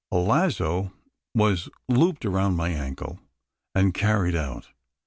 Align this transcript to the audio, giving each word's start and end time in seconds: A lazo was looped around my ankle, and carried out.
A 0.11 0.17
lazo 0.17 0.91
was 1.35 1.69
looped 1.87 2.25
around 2.25 2.55
my 2.55 2.69
ankle, 2.69 3.19
and 3.75 3.93
carried 3.93 4.35
out. 4.35 4.69